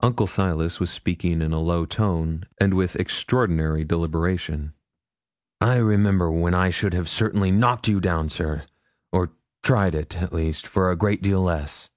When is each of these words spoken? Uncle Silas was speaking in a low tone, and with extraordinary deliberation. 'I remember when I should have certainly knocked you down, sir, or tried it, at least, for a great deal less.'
Uncle 0.00 0.26
Silas 0.26 0.80
was 0.80 0.90
speaking 0.90 1.40
in 1.40 1.52
a 1.52 1.60
low 1.60 1.86
tone, 1.86 2.44
and 2.60 2.74
with 2.74 2.96
extraordinary 2.96 3.84
deliberation. 3.84 4.72
'I 5.60 5.76
remember 5.76 6.28
when 6.28 6.54
I 6.54 6.70
should 6.70 6.92
have 6.92 7.08
certainly 7.08 7.52
knocked 7.52 7.86
you 7.86 8.00
down, 8.00 8.30
sir, 8.30 8.64
or 9.12 9.30
tried 9.62 9.94
it, 9.94 10.20
at 10.20 10.32
least, 10.32 10.66
for 10.66 10.90
a 10.90 10.96
great 10.96 11.22
deal 11.22 11.42
less.' 11.44 11.88